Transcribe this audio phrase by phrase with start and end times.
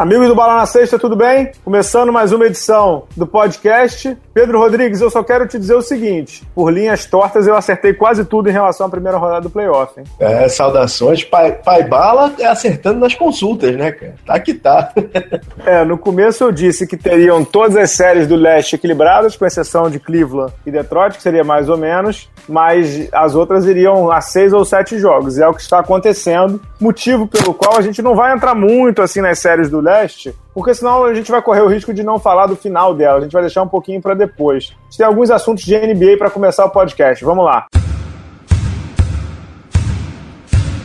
[0.00, 1.52] Amigos do Bala na Sexta, tudo bem?
[1.62, 4.16] Começando mais uma edição do podcast.
[4.32, 8.24] Pedro Rodrigues, eu só quero te dizer o seguinte: por linhas tortas, eu acertei quase
[8.24, 10.00] tudo em relação à primeira rodada do playoff.
[10.00, 10.06] Hein?
[10.18, 11.22] É, saudações.
[11.22, 14.14] Pai, pai Bala acertando nas consultas, né, cara?
[14.24, 14.90] Tá que tá.
[15.66, 19.90] é, no começo eu disse que teriam todas as séries do leste equilibradas, com exceção
[19.90, 24.54] de Cleveland e Detroit, que seria mais ou menos, mas as outras iriam a seis
[24.54, 25.36] ou sete jogos.
[25.36, 29.02] E é o que está acontecendo, motivo pelo qual a gente não vai entrar muito
[29.02, 32.02] assim nas séries do leste leste, porque senão a gente vai correr o risco de
[32.02, 33.18] não falar do final dela.
[33.18, 34.72] A gente vai deixar um pouquinho para depois.
[34.72, 37.24] A gente tem alguns assuntos de NBA para começar o podcast.
[37.24, 37.66] Vamos lá.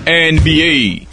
[0.06, 1.08] NBA.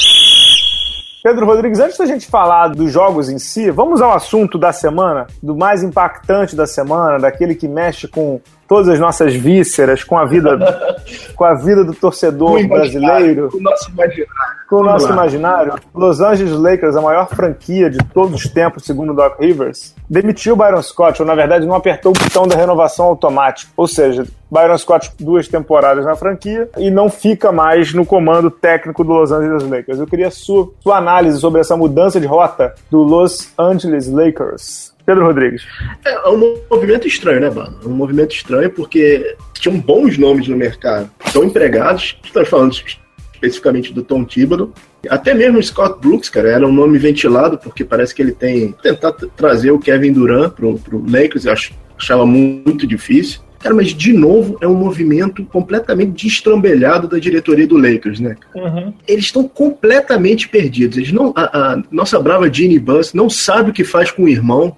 [1.22, 5.28] Pedro Rodrigues, antes da gente falar dos jogos em si, vamos ao assunto da semana,
[5.40, 10.24] do mais impactante da semana, daquele que mexe com todas as nossas vísceras, com a
[10.24, 10.58] vida,
[11.36, 13.50] com a vida do torcedor com brasileiro.
[13.50, 14.61] Com o nosso imaginário.
[14.72, 15.74] Com o nosso imaginário.
[15.94, 20.80] Los Angeles Lakers, a maior franquia de todos os tempos, segundo Doc Rivers, demitiu Byron
[20.80, 23.70] Scott, ou na verdade não apertou o botão da renovação automática.
[23.76, 29.04] Ou seja, Byron Scott duas temporadas na franquia e não fica mais no comando técnico
[29.04, 29.98] do Los Angeles Lakers.
[29.98, 34.94] Eu queria sua, sua análise sobre essa mudança de rota do Los Angeles Lakers.
[35.04, 35.66] Pedro Rodrigues.
[36.02, 37.76] É um movimento estranho, né, Bano?
[37.84, 42.72] Um movimento estranho porque tinham bons nomes no mercado, estão empregados, estamos falando
[43.42, 44.72] especificamente do Tom Thibodeau,
[45.08, 49.12] até mesmo Scott Brooks, cara, era um nome ventilado, porque parece que ele tem tentar
[49.36, 51.52] trazer o Kevin Durant pro, pro Lakers, eu
[51.96, 53.40] achava muito difícil.
[53.58, 58.34] Cara, mas de novo é um movimento completamente destrambelhado da diretoria do Lakers, né?
[58.56, 58.92] Uhum.
[59.06, 60.96] Eles estão completamente perdidos.
[60.96, 64.28] Eles não, a, a nossa brava Ginny Buss não sabe o que faz com o
[64.28, 64.76] irmão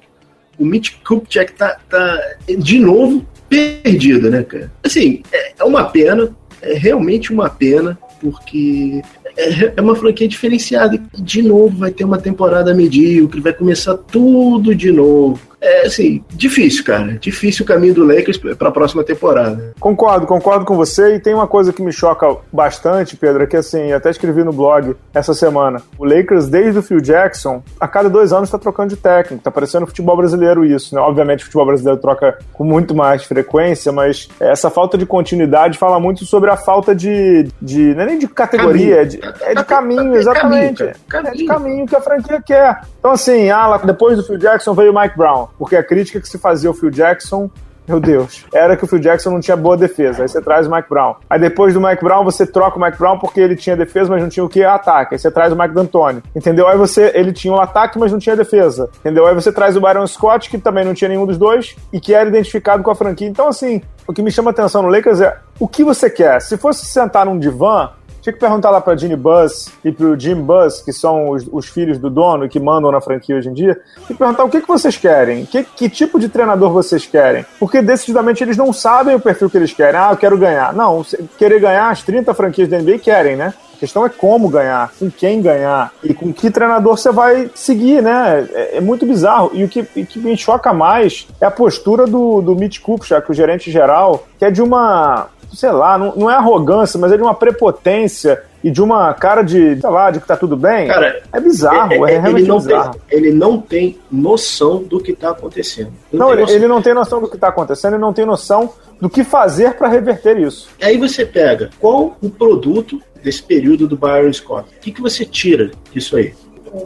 [0.59, 2.21] o Mitch Kupchak tá, tá
[2.59, 4.73] de novo perdido, né, cara?
[4.83, 7.99] Assim, é, é uma pena, é realmente uma pena,
[8.31, 9.03] porque
[9.37, 10.97] é, é uma franquia diferenciada.
[11.17, 16.23] E de novo vai ter uma temporada medíocre, vai começar tudo de novo é assim,
[16.31, 17.15] difícil, cara.
[17.15, 19.73] Difícil o caminho do Lakers para a próxima temporada.
[19.81, 21.15] Concordo, concordo com você.
[21.15, 24.53] E tem uma coisa que me choca bastante, Pedro, é que assim, até escrevi no
[24.53, 25.81] blog essa semana.
[25.99, 29.43] O Lakers, desde o Phil Jackson, a cada dois anos está trocando de técnico.
[29.43, 31.01] Tá parecendo futebol brasileiro isso, né?
[31.01, 35.99] Obviamente o futebol brasileiro troca com muito mais frequência, mas essa falta de continuidade fala
[35.99, 37.49] muito sobre a falta de.
[37.61, 40.93] de não é nem de categoria, é de, é de caminho, exatamente.
[41.09, 42.81] Caminho, é de caminho que a franquia quer.
[42.99, 45.49] Então, assim, ah, depois do Phil Jackson veio o Mike Brown.
[45.59, 47.51] Porque a crítica que se fazia ao Phil Jackson
[47.87, 50.23] meu Deus, era que o Phil Jackson não tinha boa defesa.
[50.23, 51.17] Aí você traz o Mike Brown.
[51.29, 54.23] Aí depois do Mike Brown, você troca o Mike Brown porque ele tinha defesa, mas
[54.23, 54.65] não tinha o que?
[54.65, 55.15] Ataque.
[55.15, 56.23] Aí você traz o Mike D'Antoni.
[56.35, 56.67] Entendeu?
[56.67, 58.89] Aí você, ele tinha o um ataque, mas não tinha defesa.
[59.01, 59.27] Entendeu?
[59.27, 62.15] Aí você traz o Byron Scott, que também não tinha nenhum dos dois, e que
[62.15, 63.29] era identificado com a franquia.
[63.29, 66.41] Então, assim, o que me chama atenção no Lakers é o que você quer.
[66.41, 67.91] Se fosse sentar num divã,
[68.25, 71.67] tinha que perguntar lá pra Ginny Buzz e pro Jim Buzz, que são os, os,
[71.67, 74.63] filhos do dono e que mandam na franquia hoje em dia, e perguntar o que,
[74.63, 77.45] que vocês querem, que, que tipo de treinador vocês querem.
[77.61, 80.01] Porque decididamente eles não sabem o perfil que eles querem.
[80.01, 80.73] Ah, eu quero ganhar.
[80.73, 81.05] Não,
[81.37, 83.53] querer ganhar, as 30 franquias da NBA querem, né?
[83.75, 88.03] A questão é como ganhar, com quem ganhar e com que treinador você vai seguir,
[88.03, 88.49] né?
[88.55, 89.51] É, é muito bizarro.
[89.53, 93.31] E o que, e que me choca mais é a postura do, do Mitch Kupchak,
[93.31, 97.17] o gerente geral, que é de uma sei lá, não, não é arrogância, mas é
[97.17, 100.89] de uma prepotência e de uma cara de, sei lá, de que tá tudo bem.
[100.89, 103.01] Cara, é bizarro, é, é, é realmente ele não bizarro.
[103.09, 105.93] Tem, ele não tem noção do que tá acontecendo.
[106.13, 109.11] Não, ele, ele, não tem noção do que tá acontecendo, ele não tem noção do
[109.11, 110.69] que fazer para reverter isso.
[110.81, 114.69] Aí você pega qual o produto desse período do Byron Scott.
[114.77, 116.35] O que, que você tira disso aí?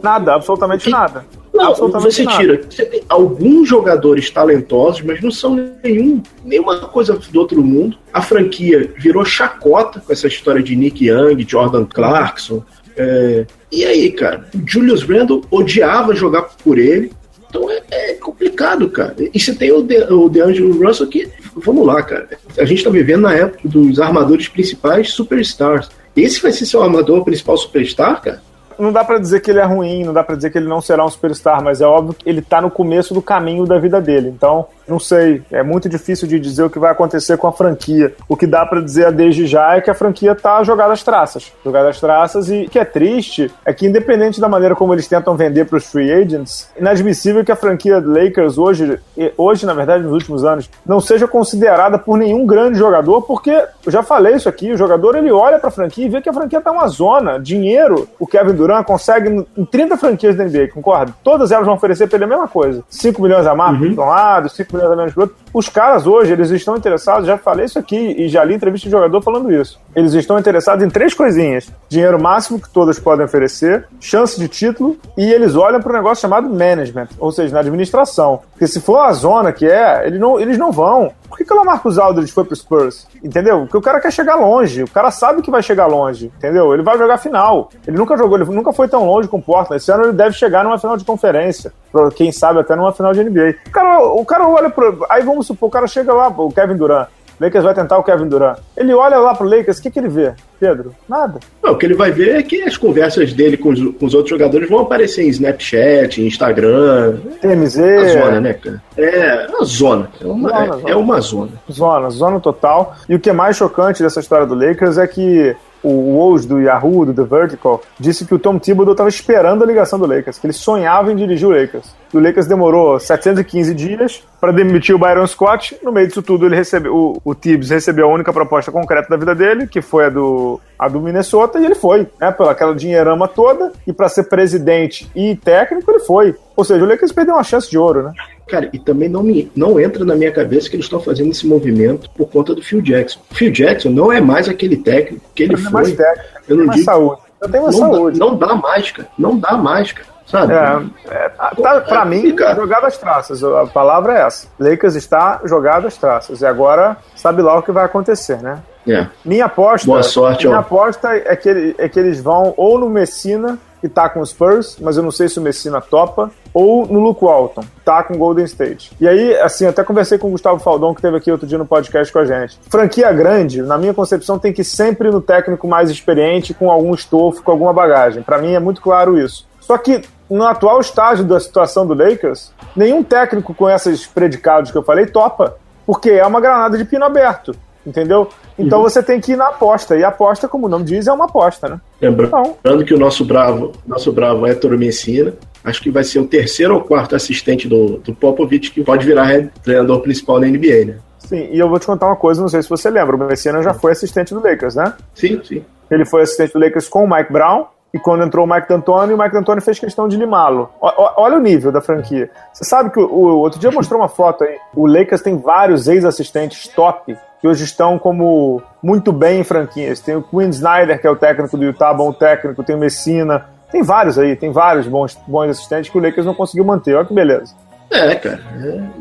[0.03, 1.25] Nada, absolutamente que, nada.
[1.59, 2.61] Não, você tira.
[2.69, 7.97] Você tem alguns jogadores talentosos, mas não são nenhum, nenhuma coisa do outro mundo.
[8.13, 12.63] A franquia virou chacota com essa história de Nick Young, Jordan Clarkson.
[12.95, 14.45] É, e aí, cara?
[14.55, 17.11] O Julius Randle odiava jogar por ele.
[17.49, 19.15] Então é, é complicado, cara.
[19.33, 21.29] E você tem o, De, o DeAngelo Russell que.
[21.55, 22.29] Vamos lá, cara.
[22.57, 25.89] A gente tá vivendo na época dos armadores principais superstars.
[26.15, 28.48] Esse vai ser seu armador principal superstar, cara?
[28.79, 30.81] Não dá para dizer que ele é ruim, não dá para dizer que ele não
[30.81, 34.01] será um superstar, mas é óbvio que ele tá no começo do caminho da vida
[34.01, 34.29] dele.
[34.29, 38.13] Então, não sei, é muito difícil de dizer o que vai acontecer com a franquia.
[38.27, 41.53] O que dá para dizer desde já é que a franquia tá jogada às traças.
[41.63, 45.07] Jogada às traças e o que é triste é que independente da maneira como eles
[45.07, 48.99] tentam vender para os free agents, inadmissível que a franquia Lakers hoje,
[49.37, 53.51] hoje na verdade nos últimos anos, não seja considerada por nenhum grande jogador, porque
[53.85, 56.29] eu já falei isso aqui, o jogador ele olha para a franquia e vê que
[56.29, 58.07] a franquia tá uma zona, dinheiro.
[58.19, 61.13] O Kevin Durant consegue em 30 franquias da NBA, concorda?
[61.23, 62.83] Todas elas vão oferecer para ele a mesma coisa.
[62.89, 63.93] 5 milhões a mais uhum.
[63.93, 65.35] de um lado, 5 milhões é menos que o outro.
[65.53, 68.91] Os caras hoje, eles estão interessados, já falei isso aqui e já li entrevista de
[68.91, 69.79] jogador falando isso.
[69.95, 74.97] Eles estão interessados em três coisinhas: dinheiro máximo que todos podem oferecer, chance de título
[75.17, 78.41] e eles olham para um negócio chamado management, ou seja, na administração.
[78.51, 81.11] Porque se for a zona que é, eles não, eles não vão.
[81.29, 83.07] Por que, que o Lamarcus Aldridge foi pro Spurs?
[83.23, 83.59] Entendeu?
[83.61, 84.83] Porque o cara quer chegar longe.
[84.83, 86.31] O cara sabe que vai chegar longe.
[86.37, 86.73] Entendeu?
[86.73, 87.69] Ele vai jogar final.
[87.87, 89.77] Ele nunca jogou, ele nunca foi tão longe com o Portland.
[89.77, 91.71] Esse ano ele deve chegar numa final de conferência.
[92.15, 93.55] Quem sabe até numa final de NBA.
[93.67, 95.05] O cara, o cara olha pro.
[95.09, 97.07] Aí vamos supor, o cara chega lá, o Kevin Durant.
[97.39, 98.59] Lakers vai tentar o Kevin Durant.
[98.75, 100.93] Ele olha lá pro Lakers, o que, que ele vê, Pedro?
[101.07, 101.39] Nada.
[101.63, 104.13] Não, o que ele vai ver é que as conversas dele com os, com os
[104.13, 107.17] outros jogadores vão aparecer em Snapchat, em Instagram.
[107.41, 107.77] TMZ.
[107.77, 108.83] Uma zona, né, cara?
[108.97, 110.09] É uma zona.
[110.19, 110.89] É uma zona, é, zona.
[110.89, 111.51] é uma zona.
[111.71, 112.95] Zona, zona total.
[113.07, 116.59] E o que é mais chocante dessa história do Lakers é que o Woj do
[116.59, 120.37] Yahoo, do The Vertical, disse que o Tom Thibodeau estava esperando a ligação do Lakers,
[120.37, 121.93] que ele sonhava em dirigir o Lakers.
[122.13, 125.77] E o Lakers demorou 715 dias para demitir o Byron Scott.
[125.83, 129.17] No meio disso tudo, ele recebeu, o, o Tibbs recebeu a única proposta concreta da
[129.17, 132.31] vida dele, que foi a do, a do Minnesota, e ele foi, né?
[132.31, 136.35] Pela aquela dinheirama toda, e para ser presidente e técnico, ele foi.
[136.55, 138.13] Ou seja, o Lakers perdeu uma chance de ouro, né?
[138.49, 141.45] Cara, e também não, me, não entra na minha cabeça que eles estão fazendo esse
[141.45, 143.19] movimento por conta do Phil Jackson.
[143.29, 145.69] O Phil Jackson não é mais aquele técnico que ele não foi.
[145.69, 146.85] É mais técnico, eu não digo.
[146.85, 147.21] Saúde.
[147.41, 148.19] Eu tenho uma não saúde.
[148.19, 149.09] Dá, não dá mais, cara.
[149.17, 150.09] Não dá mais, cara.
[150.25, 150.53] Sabe?
[150.53, 152.55] É, é, tá, pra é, mim, cara.
[152.55, 153.43] jogado às traças.
[153.43, 154.47] A palavra é essa.
[154.59, 156.41] Lakers está jogado às traças.
[156.41, 158.59] E agora, sabe lá o que vai acontecer, né?
[158.87, 159.07] É.
[159.23, 159.87] Minha aposta.
[159.87, 160.61] Boa sorte, Minha ó.
[160.61, 164.29] aposta é que, ele, é que eles vão ou no Messina, que tá com os
[164.29, 168.17] Spurs, mas eu não sei se o Messina topa, ou no Luke Walton, tá com
[168.17, 168.91] Golden State.
[168.99, 171.57] E aí, assim, eu até conversei com o Gustavo Faldon, que teve aqui outro dia
[171.57, 172.59] no podcast com a gente.
[172.69, 176.93] Franquia grande, na minha concepção, tem que ir sempre no técnico mais experiente, com algum
[176.93, 178.21] estofo, com alguma bagagem.
[178.21, 179.47] Para mim é muito claro isso.
[179.61, 184.77] Só que no atual estágio da situação do Lakers, nenhum técnico com esses predicados que
[184.77, 185.55] eu falei topa,
[185.85, 187.55] porque é uma granada de pino aberto
[187.85, 188.27] entendeu?
[188.57, 188.83] Então uhum.
[188.83, 189.97] você tem que ir na aposta.
[189.97, 191.81] E a aposta, como o nome diz, é uma aposta, né?
[192.01, 195.33] Lembrando então, que o nosso bravo, nosso bravo é Toro Messina.
[195.63, 199.49] Acho que vai ser o terceiro ou quarto assistente do, do Popovich que pode virar
[199.63, 200.97] treinador principal da NBA, né?
[201.17, 203.61] Sim, e eu vou te contar uma coisa, não sei se você lembra, o Messina
[203.61, 204.93] já foi assistente do Lakers, né?
[205.13, 205.63] Sim, sim.
[205.91, 209.13] Ele foi assistente do Lakers com o Mike Brown, e quando entrou o Mike D'Antoni,
[209.13, 210.69] o Mike D'Antoni fez questão de limá-lo.
[210.79, 212.29] Olha o nível da franquia.
[212.53, 214.57] Você sabe que o, o, outro dia mostrou uma foto aí.
[214.75, 219.99] O Lakers tem vários ex-assistentes top que hoje estão como muito bem em franquias.
[220.01, 223.45] Tem o Quinn Snyder, que é o técnico do Utah, bom técnico, tem o Messina,
[223.71, 226.95] tem vários aí, tem vários bons, bons assistentes que o Lakers não conseguiu manter.
[226.95, 227.55] Olha que beleza.
[227.91, 228.39] É, cara,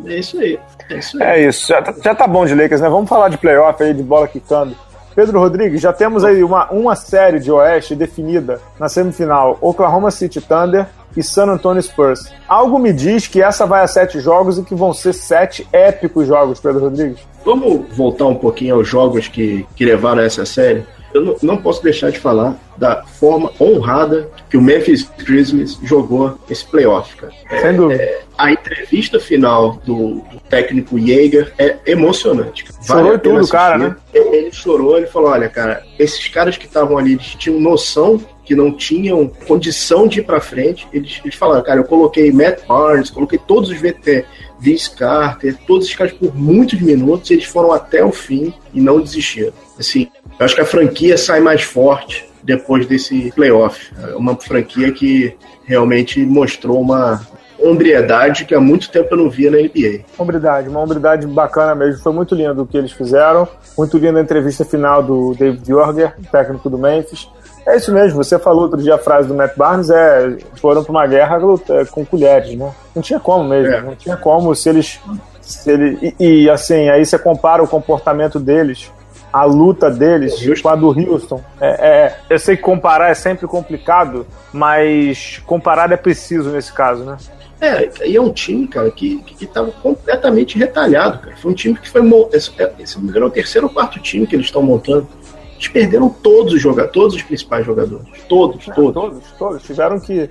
[0.06, 0.58] é, é isso aí.
[0.88, 1.28] É isso, aí.
[1.28, 1.68] É isso.
[1.68, 2.88] Já, tá, já tá bom de Lakers, né?
[2.88, 4.74] Vamos falar de playoff aí, de bola quicando.
[5.18, 10.40] Pedro Rodrigues, já temos aí uma, uma série de Oeste definida na semifinal: Oklahoma City
[10.40, 10.86] Thunder
[11.16, 12.32] e San Antonio Spurs.
[12.46, 16.28] Algo me diz que essa vai a sete jogos e que vão ser sete épicos
[16.28, 17.18] jogos, Pedro Rodrigues.
[17.44, 20.86] Vamos voltar um pouquinho aos jogos que, que levaram a essa série?
[21.12, 26.38] Eu não, não posso deixar de falar da forma honrada que o Memphis Grizzlies jogou
[26.48, 27.32] esse playoff, cara.
[27.50, 28.02] É, Sem dúvida.
[28.02, 32.64] É, a entrevista final do, do técnico Jaeger é emocionante.
[32.86, 33.96] Vale Chorou tudo, cara, né?
[34.12, 38.54] Ele chorou, ele falou: olha, cara, esses caras que estavam ali eles tinham noção que
[38.54, 40.88] não tinham condição de ir para frente.
[40.90, 44.24] Eles, eles falaram, cara, eu coloquei Matt Barnes, coloquei todos os VT,
[44.58, 49.00] Vince Carter, todos esses caras por muitos minutos, eles foram até o fim e não
[49.00, 49.52] desistiram.
[49.78, 53.92] Assim, eu acho que a franquia sai mais forte depois desse playoff.
[54.00, 57.20] É uma franquia que realmente mostrou uma
[57.60, 60.04] hombridade que há muito tempo eu não via na NBA.
[60.16, 62.02] Hombridade, uma hombridade bacana mesmo.
[62.02, 63.48] Foi muito lindo o que eles fizeram.
[63.76, 67.28] Muito linda a entrevista final do David Jorger, técnico do Memphis.
[67.66, 70.90] É isso mesmo, você falou outro dia a frase do Matt Barnes, é, foram para
[70.90, 72.72] uma guerra é, com colheres, né?
[72.94, 73.82] Não tinha como mesmo, é.
[73.82, 74.98] não tinha como se eles...
[75.42, 78.90] Se ele, e, e assim, aí você compara o comportamento deles
[79.32, 80.62] a luta deles Houston.
[80.62, 81.42] com a do Houston.
[81.60, 87.04] É, é, eu sei que comparar é sempre complicado, mas comparar é preciso nesse caso,
[87.04, 87.16] né?
[87.60, 91.36] É, e é um time, cara, que, que, tava completamente retalhado, cara.
[91.36, 92.00] Foi um time que foi.
[92.32, 95.08] Esse, esse é o terceiro ou quarto time que eles estão montando.
[95.54, 98.06] Eles perderam todos os jogadores, todos os principais jogadores.
[98.28, 98.94] Todos, é, todos.
[98.94, 99.62] Todos, todos.
[99.64, 100.30] Tiveram que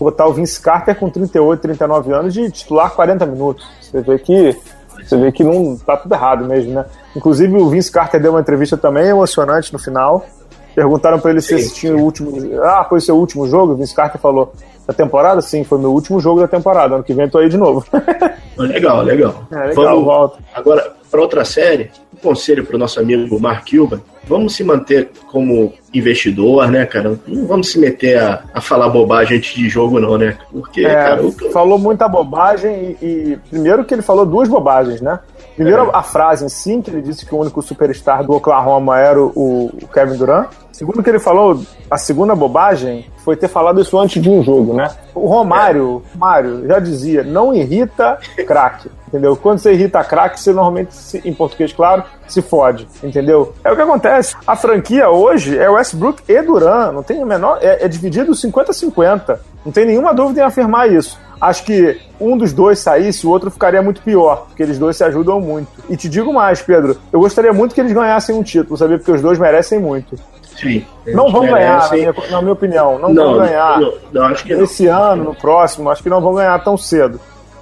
[0.00, 3.64] botar o Vince Carter com 38, 39 anos de titular 40 minutos.
[3.80, 4.56] Você vê que.
[5.02, 6.84] Você vê que não tá tudo errado mesmo, né?
[7.16, 10.26] Inclusive o Vince Carter deu uma entrevista também emocionante no final.
[10.74, 12.32] Perguntaram para ele se assistiu o último.
[12.62, 13.72] Ah, foi seu último jogo?
[13.72, 14.52] O Vince Carter falou:
[14.86, 15.40] da temporada?
[15.40, 16.96] Sim, foi meu último jogo da temporada.
[16.96, 17.84] Ano que vem tô aí de novo.
[18.58, 19.44] legal, legal.
[19.50, 21.90] É, legal, Vamos, Agora, para outra série,
[22.24, 24.00] conselho para o nosso amigo Mark Cuban.
[24.26, 27.20] vamos se manter como investidor, né, cara?
[27.26, 30.38] Não vamos se meter a, a falar bobagem antes de jogo, não, né?
[30.50, 31.22] Porque, é, cara.
[31.22, 31.32] O...
[31.52, 35.20] Falou muita bobagem e, e, Primeiro que ele falou duas bobagens, né?
[35.54, 35.90] Primeiro, é.
[35.92, 39.66] a frase em si, que ele disse que o único superstar do Oklahoma era o,
[39.66, 40.48] o Kevin Durant.
[40.74, 44.74] Segundo que ele falou, a segunda bobagem foi ter falado isso antes de um jogo,
[44.74, 44.90] né?
[45.14, 46.18] O Romário, é.
[46.18, 49.36] Mário, já dizia, não irrita craque, entendeu?
[49.36, 50.92] Quando você irrita craque, você normalmente,
[51.24, 53.54] em português claro, se fode, entendeu?
[53.62, 54.34] É o que acontece.
[54.44, 59.38] A franquia hoje é Westbrook e Duran, não tem a menor, é, é dividido 50-50.
[59.64, 61.20] Não tem nenhuma dúvida em afirmar isso.
[61.44, 65.04] Acho que um dos dois saísse, o outro ficaria muito pior, porque eles dois se
[65.04, 65.68] ajudam muito.
[65.90, 68.96] E te digo mais, Pedro, eu gostaria muito que eles ganhassem um título, sabia?
[68.96, 70.16] Porque os dois merecem muito.
[70.56, 70.86] Sim.
[71.06, 72.98] Não vão ganhar, na minha, na minha, opinião.
[72.98, 73.78] Não, não vão ganhar.
[73.78, 77.20] Não, não, acho que Esse ano, no próximo, acho que não vão ganhar tão cedo.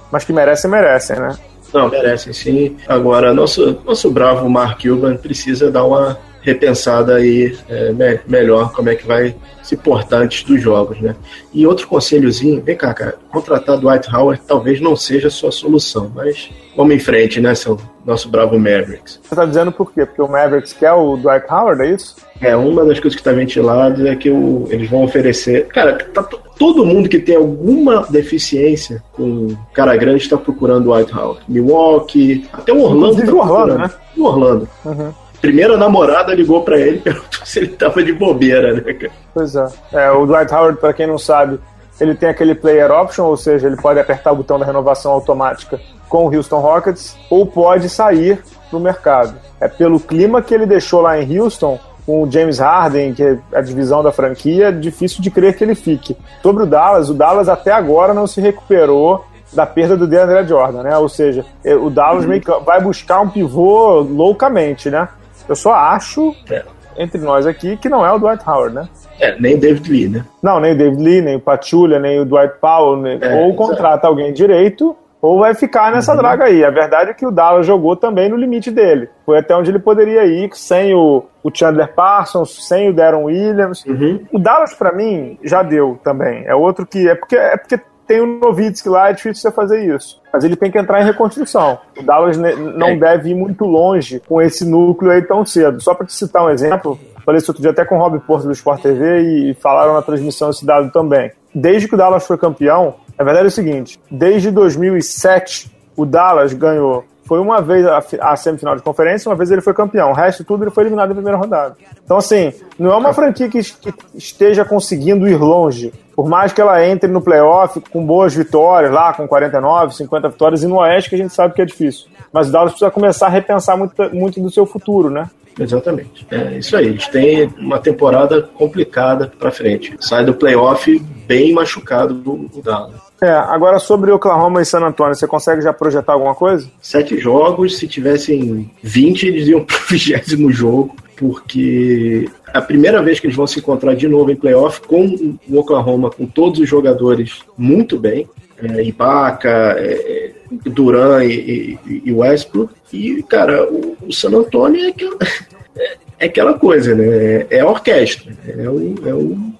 [0.09, 1.35] Mas que merecem, merecem, né?
[1.73, 2.77] Não, merecem sim.
[2.87, 8.89] Agora, nosso, nosso bravo Mark Cuban precisa dar uma repensada aí é, me melhor como
[8.89, 11.15] é que vai se portar antes dos jogos, né?
[11.53, 16.11] E outro conselhozinho, vem cá, cara, contratar Dwight Howard talvez não seja a sua solução,
[16.13, 19.21] mas vamos em frente, né, seu nosso bravo Mavericks.
[19.23, 20.05] Você tá dizendo por quê?
[20.05, 22.17] Porque o Mavericks quer o Dwight Howard, é isso?
[22.41, 25.67] É, uma das coisas que está ventilado é que o, eles vão oferecer.
[25.67, 26.23] Cara, tá,
[26.57, 31.39] todo mundo que tem alguma deficiência com cara grande está procurando o White House.
[31.47, 33.25] Milwaukee, até o Orlando.
[33.25, 33.91] Tá Orlando, né?
[34.17, 34.67] O Orlando.
[34.83, 35.22] Uhum.
[35.43, 39.11] Primeira namorada ligou para ele perguntou se ele tava de bobeira, né, cara?
[39.33, 39.67] Pois é.
[39.91, 41.59] é o Dwight Howard, para quem não sabe,
[41.99, 45.81] ele tem aquele player option, ou seja, ele pode apertar o botão da renovação automática
[46.07, 49.35] com o Houston Rockets ou pode sair do mercado.
[49.59, 53.37] É pelo clima que ele deixou lá em Houston com o James Harden, que é
[53.53, 56.15] a divisão da franquia, difícil de crer que ele fique.
[56.41, 60.83] Sobre o Dallas, o Dallas até agora não se recuperou da perda do DeAndre Jordan,
[60.83, 60.97] né?
[60.97, 61.45] Ou seja,
[61.81, 65.09] o Dallas meio que vai buscar um pivô loucamente, né?
[65.47, 66.63] Eu só acho, é.
[66.97, 68.87] entre nós aqui, que não é o Dwight Howard, né?
[69.19, 70.25] É, nem o David Lee, né?
[70.41, 73.19] Não, nem o David Lee, nem o Pachulia, nem o Dwight Powell, nem...
[73.21, 76.17] É, ou contrata alguém direito ou vai ficar nessa uhum.
[76.17, 76.65] draga aí.
[76.65, 79.07] A verdade é que o Dallas jogou também no limite dele.
[79.25, 83.85] Foi até onde ele poderia ir, sem o, o Chandler Parsons, sem o Darren Williams.
[83.85, 84.25] Uhum.
[84.33, 86.43] O Dallas, para mim, já deu também.
[86.45, 87.07] É outro que.
[87.07, 90.21] É porque, é porque tem o Novitsky lá, é difícil você fazer isso.
[90.31, 91.79] Mas ele tem que entrar em reconstrução.
[91.97, 92.95] O Dallas não é.
[92.95, 95.81] deve ir muito longe com esse núcleo aí tão cedo.
[95.81, 98.45] Só para te citar um exemplo, falei isso outro dia até com o Rob Porto
[98.45, 101.31] do Sport TV e falaram na transmissão esse dado também.
[101.53, 106.53] Desde que o Dallas foi campeão, a verdade é o seguinte: desde 2007, o Dallas
[106.53, 107.05] ganhou.
[107.25, 110.11] Foi uma vez a, semifinal de conferência, uma vez ele foi campeão.
[110.11, 111.75] O resto tudo ele foi eliminado na primeira rodada.
[112.03, 115.93] Então, assim, não é uma franquia que, que esteja conseguindo ir longe.
[116.15, 120.63] Por mais que ela entre no playoff com boas vitórias, lá com 49, 50 vitórias,
[120.63, 122.07] e no Oeste que a gente sabe que é difícil.
[122.31, 125.29] Mas o Dallas precisa começar a repensar muito, muito do seu futuro, né?
[125.59, 126.25] Exatamente.
[126.31, 126.87] É isso aí.
[126.87, 129.95] Eles têm uma temporada complicada para frente.
[129.99, 133.12] Sai do playoff bem machucado o Dallas.
[133.23, 136.67] É, agora sobre Oklahoma e San Antonio, você consegue já projetar alguma coisa?
[136.81, 143.27] Sete jogos, se tivessem 20, eles iam pro vigésimo jogo, porque a primeira vez que
[143.27, 147.39] eles vão se encontrar de novo em playoff com o Oklahoma, com todos os jogadores
[147.57, 148.27] muito bem,
[148.61, 150.31] é, Ibaka, é,
[150.65, 155.17] Duran e, e, e, Westbrook, e, cara, o, o San Antonio é aquela,
[155.77, 157.05] é, é aquela coisa, né?
[157.05, 159.52] É, é orquestra, é o, é o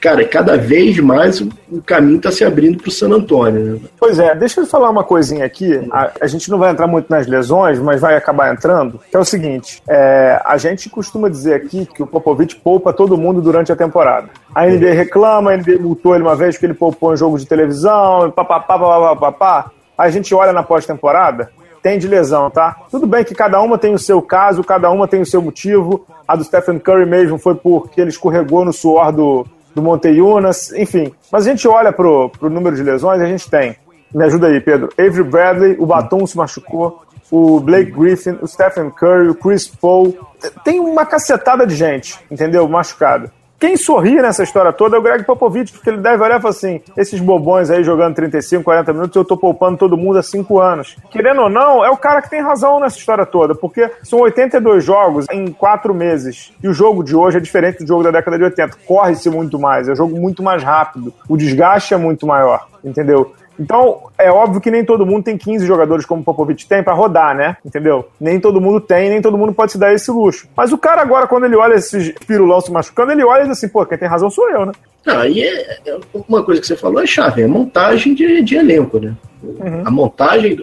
[0.00, 3.74] cara, cada vez mais o caminho está se abrindo para o San Antônio.
[3.74, 3.80] Né?
[3.98, 5.86] Pois é, deixa eu falar uma coisinha aqui.
[5.92, 8.98] A, a, gente não vai entrar muito nas lesões, mas vai acabar entrando.
[9.10, 13.18] Que é o seguinte: é, a gente costuma dizer aqui que o Popovich poupa todo
[13.18, 14.30] mundo durante a temporada.
[14.54, 17.46] A NBA reclama, a NBA multou ele uma vez que ele poupou em jogo de
[17.46, 19.70] televisão, papapá, papapá, papapá.
[19.98, 21.50] A gente olha na pós-temporada,
[21.82, 22.74] tem de lesão, tá?
[22.90, 26.06] Tudo bem que cada uma tem o seu caso, cada uma tem o seu motivo.
[26.26, 31.12] A do Stephen Curry mesmo foi porque ele escorregou no suor do, do Monteiunas, enfim.
[31.30, 33.76] Mas a gente olha pro, pro número de lesões, a gente tem.
[34.14, 34.88] Me ajuda aí, Pedro.
[34.98, 40.16] Avery Bradley, o Batum se machucou, o Blake Griffin, o Stephen Curry, o Chris Paul.
[40.64, 42.66] Tem uma cacetada de gente, entendeu?
[42.68, 43.32] Machucada.
[43.60, 46.52] Quem sorri nessa história toda é o Greg Popovich, porque ele deve olhar e falar
[46.52, 50.58] assim: esses bobões aí jogando 35, 40 minutos, eu tô poupando todo mundo há 5
[50.58, 50.96] anos.
[51.10, 54.82] Querendo ou não, é o cara que tem razão nessa história toda, porque são 82
[54.82, 56.54] jogos em 4 meses.
[56.62, 58.78] E o jogo de hoje é diferente do jogo da década de 80.
[58.86, 61.12] Corre-se muito mais, é um jogo muito mais rápido.
[61.28, 63.34] O desgaste é muito maior, entendeu?
[63.60, 66.94] Então, é óbvio que nem todo mundo tem 15 jogadores como o Popovich tem para
[66.94, 67.58] rodar, né?
[67.62, 68.08] Entendeu?
[68.18, 70.48] Nem todo mundo tem, nem todo mundo pode se dar esse luxo.
[70.56, 73.58] Mas o cara agora, quando ele olha esses pirulão se machucando, ele olha e diz
[73.58, 74.72] assim, pô, quem tem razão sou eu, né?
[75.06, 78.56] Ah, e é, é uma coisa que você falou é chave, é montagem de, de
[78.56, 79.14] elenco, né?
[79.42, 79.82] Uhum.
[79.84, 80.56] A montagem,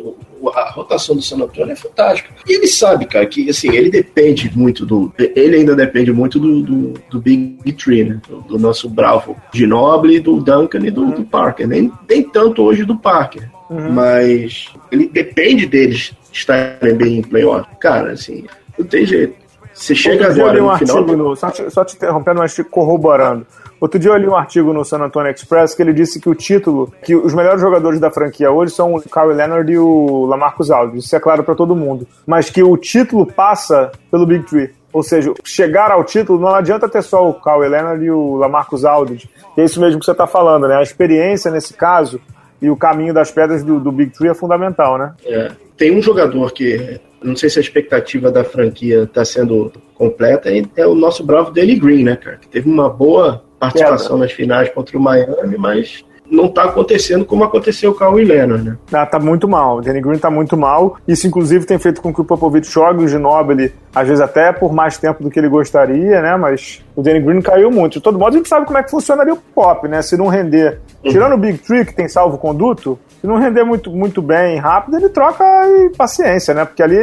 [0.54, 2.30] a rotação do San Antonio é fantástica.
[2.48, 5.12] E ele sabe, cara, que assim, ele depende muito do.
[5.18, 8.22] Ele ainda depende muito do, do, do Big Tree, né?
[8.28, 11.12] Do, do, nosso bravo Ginoble, do Duncan e do, uhum.
[11.12, 11.68] do Parker.
[11.68, 13.50] Nem, nem tanto hoje do Parker.
[13.70, 13.92] Uhum.
[13.92, 17.68] Mas ele depende deles estarem bem em playoff.
[17.80, 18.46] Cara, assim,
[18.78, 19.48] não tem jeito.
[19.74, 21.04] Você chega agora um no final.
[21.06, 23.46] No, só, te, só te interrompendo, mas te corroborando.
[23.80, 26.36] Outro dia eu li um artigo no San Antonio Express que ele disse que o
[26.36, 30.72] título, que os melhores jogadores da franquia hoje são o Kawhi Leonard e o Lamarcus
[30.72, 31.06] Aldridge.
[31.06, 32.08] Isso é claro para todo mundo.
[32.26, 34.72] Mas que o título passa pelo Big Three.
[34.92, 38.84] Ou seja, chegar ao título não adianta ter só o Kawhi Leonard e o Lamarcus
[38.84, 39.30] Aldridge.
[39.56, 40.76] É isso mesmo que você está falando, né?
[40.76, 42.20] A experiência nesse caso
[42.60, 45.14] e o caminho das pedras do, do Big Three é fundamental, né?
[45.24, 45.52] É.
[45.78, 50.88] Tem um jogador que não sei se a expectativa da franquia está sendo completa, é
[50.88, 52.38] o nosso bravo Danny Green, né, cara?
[52.38, 57.44] Que teve uma boa participação nas finais contra o Miami, mas não está acontecendo como
[57.44, 58.78] aconteceu com o Leonard, né?
[58.92, 59.78] Ah, tá muito mal.
[59.78, 60.98] O Danny Green tá muito mal.
[61.08, 64.74] Isso, inclusive, tem feito com que o Popovich jogue o Ginobili, às vezes até por
[64.74, 66.36] mais tempo do que ele gostaria, né?
[66.36, 67.94] Mas o Danny Green caiu muito.
[67.94, 70.02] De todo modo, a gente sabe como é que funcionaria o Pop, né?
[70.02, 70.80] Se não render.
[71.04, 71.12] Uhum.
[71.12, 74.98] Tirando o Big Tree, que tem salvo conduto, se não render muito, muito bem rápido,
[74.98, 76.66] ele troca e paciência, né?
[76.66, 76.98] Porque ali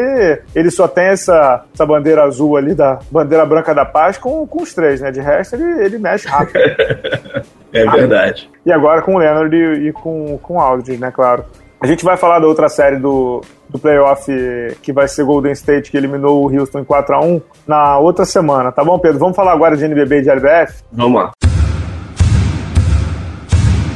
[0.54, 4.62] ele só tem essa, essa bandeira azul ali, da bandeira branca da paz, com, com
[4.62, 5.10] os três, né?
[5.10, 6.58] De resto, ele, ele mexe rápido.
[7.72, 8.50] é verdade.
[8.64, 11.10] E agora com o Leonard e, e com, com o Aldridge, né?
[11.10, 11.44] Claro.
[11.80, 14.32] A gente vai falar da outra série do, do playoff
[14.80, 18.82] que vai ser Golden State, que eliminou o Houston em 4x1, na outra semana, tá
[18.82, 19.18] bom, Pedro?
[19.18, 20.82] Vamos falar agora de NBB e de LBF?
[20.92, 21.32] Vamos lá.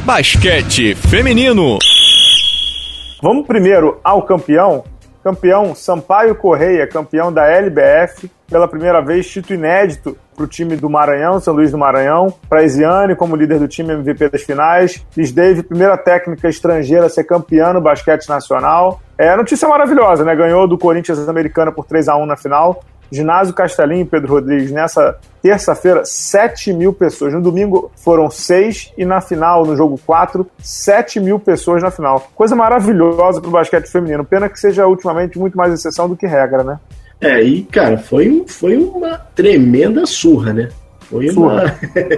[0.04, 1.78] Basquete Feminino.
[3.20, 4.84] Vamos primeiro ao campeão.
[5.24, 10.88] Campeão Sampaio Correia, campeão da LBF, pela primeira vez, título inédito para o time do
[10.88, 12.32] Maranhão, São Luís do Maranhão.
[12.48, 15.04] Para Isiane, como líder do time MVP das finais.
[15.16, 19.00] Liz Dave, primeira técnica estrangeira a ser campeã no basquete nacional.
[19.18, 20.36] É notícia maravilhosa, né?
[20.36, 22.80] Ganhou do Corinthians americana por 3 a 1 na final.
[23.10, 27.32] Ginásio Castelinho, Pedro Rodrigues, nessa terça-feira, 7 mil pessoas.
[27.32, 32.30] No domingo foram 6 e na final, no jogo 4, 7 mil pessoas na final.
[32.34, 34.24] Coisa maravilhosa pro basquete feminino.
[34.24, 36.78] Pena que seja ultimamente muito mais exceção do que regra, né?
[37.20, 40.68] É, e cara, foi, foi uma tremenda surra, né?
[41.00, 41.64] Foi uma.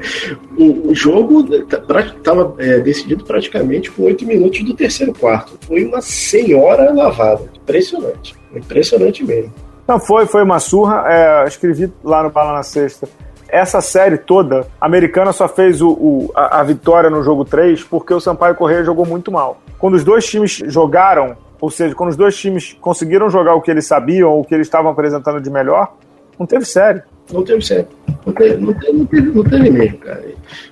[0.59, 5.57] o, o, jogo estava é, decidido praticamente com 8 minutos do terceiro quarto.
[5.64, 7.48] Foi uma senhora lavada.
[7.62, 8.35] Impressionante.
[8.55, 9.53] Impressionante mesmo.
[9.86, 11.04] Não, foi, foi uma surra.
[11.06, 13.08] É, escrevi lá no Bala na Sexta.
[13.48, 17.82] Essa série toda, a americana só fez o, o a, a, vitória no jogo 3
[17.82, 19.60] porque o Sampaio Correia jogou muito mal.
[19.76, 23.70] Quando os dois times jogaram, ou seja, quando os dois times conseguiram jogar o que
[23.70, 25.92] eles sabiam, o que eles estavam apresentando de melhor,
[26.38, 27.02] não teve série.
[27.32, 27.86] Não teve série.
[28.24, 30.24] Não teve, não teve, não teve, não teve mesmo, cara.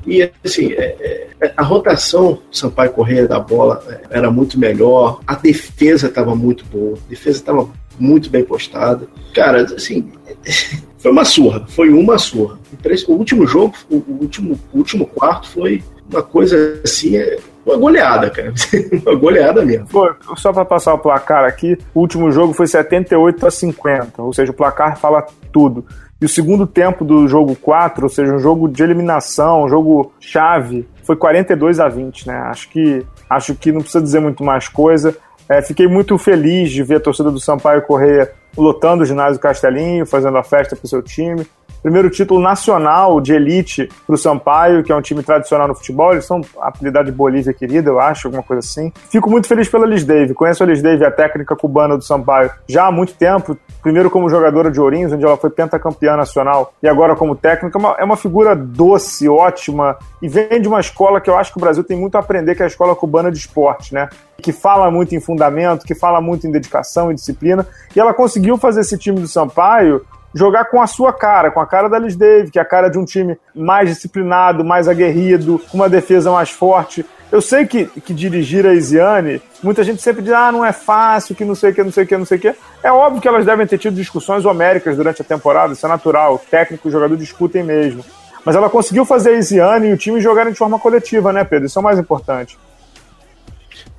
[0.06, 5.20] E assim, é, é, a rotação do Sampaio Correia da bola é, era muito melhor,
[5.26, 7.68] a defesa estava muito boa, a defesa estava
[7.98, 9.06] muito bem postada.
[9.34, 10.10] Cara, assim,
[10.98, 12.58] foi uma surra, foi uma surra.
[13.06, 18.30] O último jogo, o último, o último quarto foi uma coisa assim, é uma goleada,
[18.30, 18.52] cara.
[19.06, 19.86] uma goleada mesmo.
[19.88, 24.32] Foi, só para passar o placar aqui, o último jogo foi 78 a 50, ou
[24.32, 25.84] seja, o placar fala tudo.
[26.20, 30.12] E o segundo tempo do jogo 4, ou seja, um jogo de eliminação, um jogo
[30.18, 32.34] chave, foi 42 a 20, né?
[32.46, 35.16] Acho que acho que não precisa dizer muito mais coisa.
[35.48, 40.04] É, fiquei muito feliz de ver a torcida do Sampaio Correia lotando o ginásio Castelinho,
[40.04, 41.46] fazendo a festa para o seu time.
[41.82, 46.12] Primeiro título nacional de elite para o Sampaio, que é um time tradicional no futebol.
[46.12, 48.92] Eles são apelidados de Bolívia querida, eu acho, alguma coisa assim.
[49.10, 50.34] Fico muito feliz pela Liz Dave.
[50.34, 53.56] Conheço a Liz Dave, a técnica cubana do Sampaio, já há muito tempo.
[53.82, 57.78] Primeiro como jogadora de Ourinhos, onde ela foi pentacampeã nacional, e agora como técnica.
[57.78, 61.52] É uma, é uma figura doce, ótima, e vem de uma escola que eu acho
[61.52, 64.08] que o Brasil tem muito a aprender, que é a escola cubana de esporte, né?
[64.42, 67.66] Que fala muito em fundamento, que fala muito em dedicação e disciplina.
[67.94, 71.66] E ela conseguiu fazer esse time do Sampaio jogar com a sua cara, com a
[71.66, 75.60] cara da Liz Dave, que é a cara de um time mais disciplinado, mais aguerrido,
[75.70, 77.04] com uma defesa mais forte.
[77.30, 81.34] Eu sei que, que dirigir a Isiane, muita gente sempre diz, ah, não é fácil,
[81.34, 82.54] que não sei o que, não sei o que, não sei o que.
[82.82, 86.36] É óbvio que elas devem ter tido discussões homéricas durante a temporada, isso é natural,
[86.36, 88.02] o técnico e o jogador discutem mesmo.
[88.44, 91.66] Mas ela conseguiu fazer a Isiane e o time jogarem de forma coletiva, né, Pedro?
[91.66, 92.56] Isso é o mais importante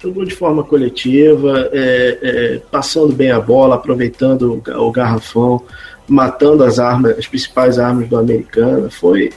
[0.01, 5.61] jogou de forma coletiva, é, é, passando bem a bola, aproveitando o, o garrafão,
[6.09, 8.89] matando as armas, as principais armas do americano.
[8.89, 9.29] Foi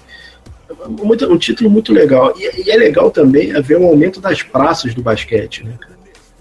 [0.88, 2.32] muito, um título muito legal.
[2.36, 5.64] E, e, é legal também ver um aumento das praças do basquete.
[5.64, 5.74] Né?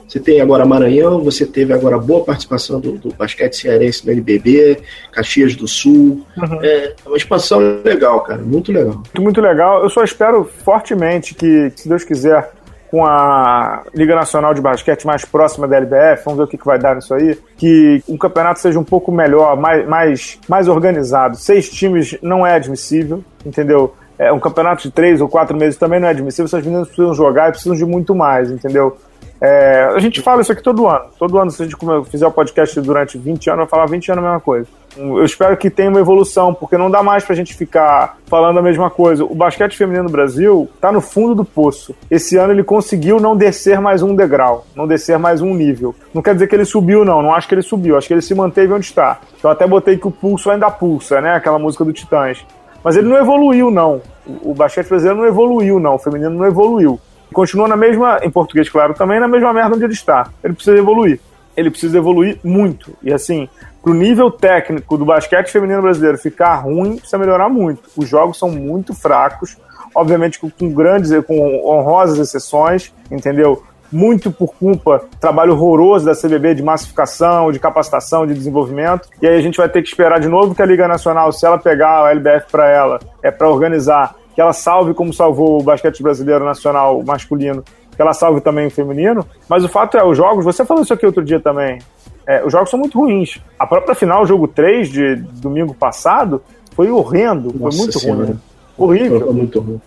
[0.08, 4.80] Você tem agora Maranhão, você teve agora boa participação do, do basquete cearense no NBB,
[5.12, 6.26] Caxias do Sul.
[6.36, 6.60] Uhum.
[6.62, 8.96] É uma expansão legal, cara, muito legal.
[8.96, 9.82] Muito, muito legal.
[9.82, 12.52] Eu só espero fortemente que, se Deus quiser,
[12.92, 16.66] com a Liga Nacional de Basquete mais próxima da LBF, vamos ver o que, que
[16.66, 21.38] vai dar nisso aí, que o campeonato seja um pouco melhor, mais, mais, mais organizado.
[21.38, 23.96] Seis times não é admissível, entendeu?
[24.20, 27.14] É, um campeonato de três ou quatro meses também não é admissível, essas meninas precisam
[27.14, 28.98] jogar e precisam de muito mais, entendeu?
[29.42, 31.06] É, a gente fala isso aqui todo ano.
[31.18, 31.76] Todo ano, se a gente
[32.12, 34.68] fizer o podcast durante 20 anos, vai falar 20 anos a mesma coisa.
[34.96, 38.62] Eu espero que tenha uma evolução, porque não dá mais pra gente ficar falando a
[38.62, 39.24] mesma coisa.
[39.24, 41.96] O basquete feminino no Brasil tá no fundo do poço.
[42.10, 45.96] Esse ano ele conseguiu não descer mais um degrau, não descer mais um nível.
[46.14, 47.24] Não quer dizer que ele subiu, não.
[47.24, 47.98] Não acho que ele subiu.
[47.98, 49.22] Acho que ele se manteve onde está.
[49.44, 51.34] Eu até botei que o pulso ainda pulsa, né?
[51.34, 52.46] Aquela música do Titãs.
[52.84, 54.02] Mas ele não evoluiu, não.
[54.44, 55.96] O basquete brasileiro não evoluiu, não.
[55.96, 57.00] O feminino não evoluiu
[57.34, 60.30] continua na mesma, em português, claro, também na mesma merda onde ele está.
[60.44, 61.20] Ele precisa evoluir.
[61.56, 62.94] Ele precisa evoluir muito.
[63.04, 63.50] E assim,
[63.82, 67.90] pro nível técnico do basquete feminino brasileiro ficar ruim, precisa melhorar muito.
[67.96, 69.58] Os jogos são muito fracos,
[69.94, 73.64] obviamente com, grandes, com honrosas exceções, entendeu?
[73.92, 79.10] muito por culpa trabalho horroroso da CBB de massificação, de capacitação, de desenvolvimento.
[79.22, 81.46] E aí a gente vai ter que esperar de novo que a Liga Nacional, se
[81.46, 85.64] ela pegar a LBF para ela, é para organizar que ela salve como salvou o
[85.64, 87.64] basquete brasileiro nacional masculino,
[87.96, 89.24] que ela salve também o feminino.
[89.48, 91.78] Mas o fato é, os jogos, você falou isso aqui outro dia também,
[92.26, 93.40] é, os jogos são muito ruins.
[93.60, 96.42] A própria final, o jogo 3 de domingo passado,
[96.76, 98.26] foi horrendo, Nossa foi muito senhora.
[98.26, 98.40] ruim.
[98.78, 99.22] Horrível.
[99.22, 99.82] Foi muito ruim.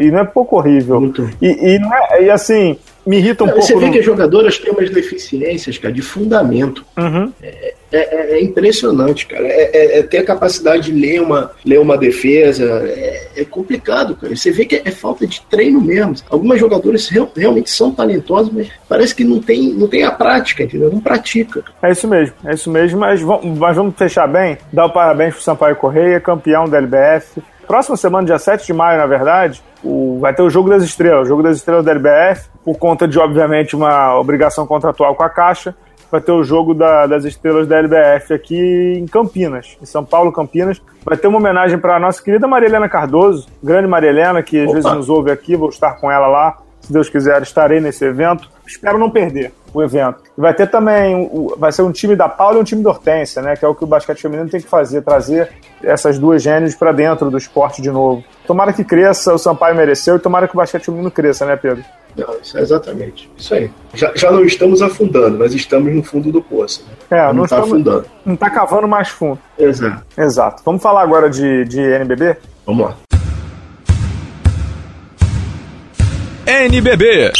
[0.00, 1.00] E não é pouco horrível.
[1.00, 1.30] Muito.
[1.40, 3.68] E, e, não é, e assim, me irrita um não, pouco.
[3.68, 3.92] Você vê no...
[3.92, 6.84] que as jogadoras têm umas deficiências, cara, de fundamento.
[6.98, 7.32] Uhum.
[7.40, 9.46] É, é, é, é, impressionante, cara.
[9.46, 14.16] É, é, é, ter a capacidade de ler uma, ler uma defesa é, é complicado,
[14.16, 14.34] cara.
[14.34, 16.14] Você vê que é, falta de treino mesmo.
[16.30, 20.62] Algumas jogadoras real, realmente são talentosas, mas parece que não tem, não tem a prática,
[20.62, 20.90] entendeu?
[20.92, 21.64] Não pratica.
[21.82, 23.00] É isso mesmo, é isso mesmo.
[23.00, 24.56] Mas vamos, mas vamos fechar bem.
[24.72, 27.42] Dar o parabéns pro Sampaio Correia, campeão da LBF.
[27.66, 31.26] Próxima semana, dia 7 de maio, na verdade, o, vai ter o Jogo das Estrelas,
[31.26, 35.28] o Jogo das Estrelas da LBF, por conta de, obviamente, uma obrigação contratual com a
[35.28, 35.74] Caixa
[36.10, 40.32] vai ter o jogo da, das estrelas da LBF aqui em Campinas, em São Paulo,
[40.32, 40.80] Campinas.
[41.04, 44.58] Vai ter uma homenagem para a nossa querida Maria Helena Cardoso, grande Maria Helena, que
[44.58, 44.74] às Opa.
[44.74, 46.58] vezes nos ouve aqui, vou estar com ela lá.
[46.80, 48.48] Se Deus quiser, estarei nesse evento.
[48.66, 50.22] Espero não perder o evento.
[50.36, 53.54] Vai ter também, vai ser um time da Paula e um time da Hortência, né?
[53.54, 55.50] Que é o que o basquete feminino tem que fazer, trazer
[55.82, 58.24] essas duas gênios para dentro do esporte de novo.
[58.46, 61.84] Tomara que cresça, o Sampaio mereceu, e tomara que o basquete feminino cresça, né, Pedro?
[62.16, 63.30] Não, isso é exatamente.
[63.36, 63.70] Isso aí.
[63.94, 66.84] Já, já não estamos afundando, mas estamos no fundo do poço.
[67.10, 67.18] Né?
[67.18, 68.06] É, não, está afundando.
[68.24, 69.38] Não está cavando mais fundo.
[69.58, 70.02] Exato.
[70.16, 70.62] Exato.
[70.64, 72.36] Vamos falar agora de, de NBB?
[72.66, 72.96] Vamos lá.
[76.46, 77.32] NBB.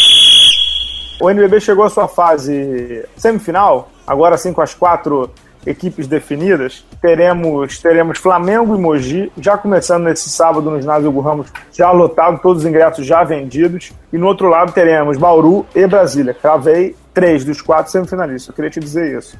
[1.20, 5.30] O NBB chegou à sua fase semifinal, agora sim com as quatro
[5.66, 6.84] equipes definidas.
[7.00, 12.40] Teremos, teremos Flamengo e Mogi, já começando nesse sábado no ginásio Hugo Ramos, já lotado,
[12.40, 13.92] todos os ingressos já vendidos.
[14.12, 16.34] E no outro lado teremos Bauru e Brasília.
[16.34, 19.36] Cravei três dos quatro semifinalistas, eu queria te dizer isso.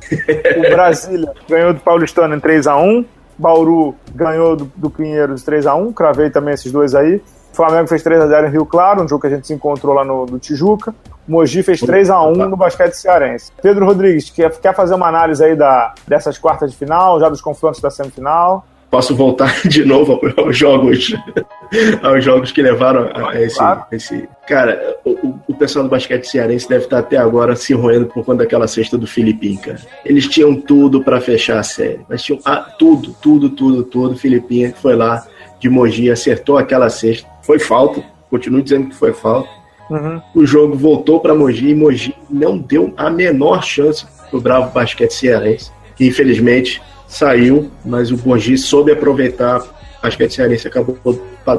[0.57, 3.05] O Brasília ganhou do Paulistano em 3 a 1
[3.39, 7.23] Bauru ganhou do, do Pinheiros 3 a 1 cravei também esses dois aí.
[7.53, 9.53] O Flamengo fez 3 a 0 em Rio Claro, um jogo que a gente se
[9.53, 10.95] encontrou lá no, no Tijuca.
[11.29, 13.53] O Mogi fez 3 a 1 no basquete cearense.
[13.61, 17.41] Pedro Rodrigues, quer, quer fazer uma análise aí da, dessas quartas de final, já dos
[17.41, 18.65] confrontos da semifinal?
[18.91, 21.15] Posso voltar de novo aos jogos,
[22.03, 23.85] aos jogos que levaram a esse, claro.
[23.93, 24.29] esse...
[24.49, 28.39] Cara, o, o, pessoal do basquete cearense deve estar até agora se roendo por conta
[28.39, 29.79] daquela cesta do Filipinho, cara.
[30.05, 34.17] Eles tinham tudo para fechar a série, mas tinham ah, tudo, tudo, tudo, tudo.
[34.17, 35.25] Filipinho foi lá
[35.61, 38.01] de Mogi, acertou aquela cesta foi falta,
[38.31, 39.49] continuo dizendo que foi falta.
[39.91, 40.23] Uhum.
[40.37, 44.73] O jogo voltou para Mogi e Mogi não deu a menor chance para o Bravo
[44.73, 49.61] Basquete Cearense, que infelizmente saiu, mas o Mogi soube aproveitar.
[49.61, 50.97] O basquete Cearense acabou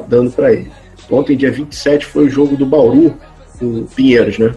[0.08, 0.72] dando para ele.
[1.10, 3.14] Ontem, dia 27, foi o jogo do Bauru,
[3.60, 4.54] o Pinheiros, né?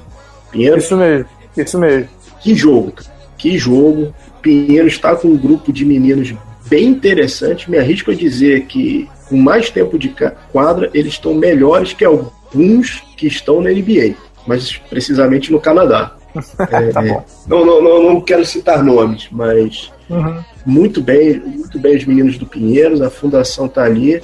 [0.51, 0.85] Pinheiros?
[0.85, 1.27] Isso mesmo,
[1.57, 2.09] isso mesmo.
[2.39, 2.93] Que jogo,
[3.37, 4.13] que jogo.
[4.41, 6.33] Pinheiros está com um grupo de meninos
[6.67, 7.69] bem interessante.
[7.69, 10.15] Me arrisco a dizer que com mais tempo de
[10.51, 14.15] quadra, eles estão melhores que alguns que estão na NBA,
[14.47, 16.15] mas precisamente no Canadá.
[16.59, 17.01] é, tá
[17.47, 20.43] não, não, não, não, quero citar nomes, mas uhum.
[20.65, 24.21] Muito bem, muito bem os meninos do Pinheiros, a fundação está ali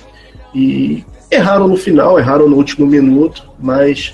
[0.54, 4.14] e erraram no final, erraram no último minuto, mas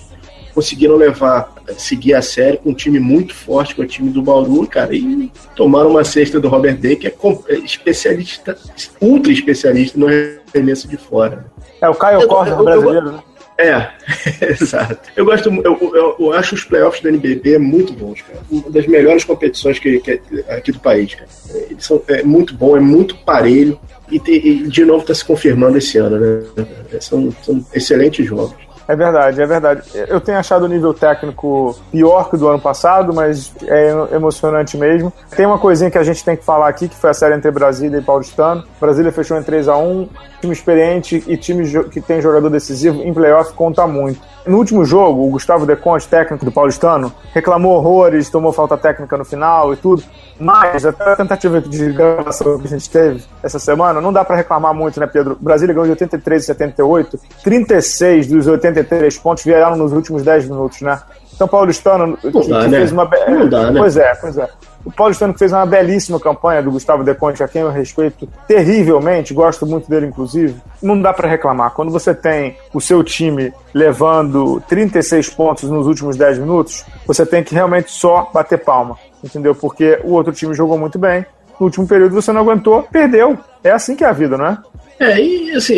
[0.53, 4.65] conseguiram levar, seguir a série com um time muito forte, com o time do Bauru,
[4.67, 7.13] cara, e tomaram uma cesta do Robert Day, que é,
[7.49, 8.57] é especialista,
[8.99, 11.45] ultra especialista no arremesso de fora.
[11.79, 13.19] É o Caio Costa brasileiro, né?
[13.57, 13.89] É,
[14.61, 14.99] exato.
[15.15, 18.39] Eu gosto, eu, eu, eu, acho os playoffs do NBB muito bons, cara.
[18.51, 21.27] Uma das melhores competições que, que aqui do país, cara.
[21.69, 23.79] Eles são é muito bom, é muito parelho
[24.11, 26.43] e, te, e de novo está se confirmando esse ano, né?
[26.99, 28.67] São, são excelentes jogos.
[28.87, 29.81] É verdade, é verdade.
[30.07, 34.77] Eu tenho achado o nível técnico pior que o do ano passado, mas é emocionante
[34.77, 35.11] mesmo.
[35.35, 37.51] Tem uma coisinha que a gente tem que falar aqui, que foi a série entre
[37.51, 38.63] Brasília e Paulistano.
[38.79, 40.07] Brasília fechou em 3 a 1
[40.39, 44.19] time experiente e time que tem jogador decisivo em playoff conta muito.
[44.45, 49.25] No último jogo, o Gustavo Deconte, técnico do Paulistano, reclamou horrores, tomou falta técnica no
[49.25, 50.03] final e tudo.
[50.39, 54.37] Mas, até a tentativa de gravação que a gente teve essa semana, não dá para
[54.37, 55.37] reclamar muito, né, Pedro?
[55.39, 60.81] Brasília ganhou de 83 e 78, 36 dos 83 pontos vieram nos últimos 10 minutos,
[60.81, 61.01] né?
[61.33, 62.77] Então, Paulistano não que, dá, que né?
[62.77, 63.09] fez uma.
[63.27, 63.79] Não dá, né?
[63.79, 64.49] Pois é, pois é.
[64.87, 69.33] O Paulistano que fez uma belíssima campanha do Gustavo Deconte, a quem eu respeito terrivelmente,
[69.33, 70.55] gosto muito dele, inclusive.
[70.81, 71.71] Não dá para reclamar.
[71.71, 77.43] Quando você tem o seu time levando 36 pontos nos últimos 10 minutos, você tem
[77.43, 79.55] que realmente só bater palma entendeu?
[79.55, 81.25] Porque o outro time jogou muito bem,
[81.59, 83.37] no último período você não aguentou, perdeu.
[83.63, 84.57] É assim que é a vida, não é?
[84.99, 85.75] É, e assim,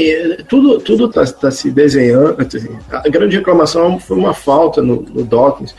[0.48, 2.38] tudo, tudo tá, tá se desenhando.
[2.42, 5.76] Assim, a grande reclamação foi uma falta no, no Dawkins.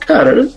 [0.00, 0.48] Cara,